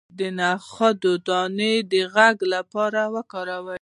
د 0.17 0.19
نخود 0.39 1.01
دانه 1.27 1.71
د 1.91 1.93
غږ 2.13 2.37
لپاره 2.53 3.01
وکاروئ 3.15 3.69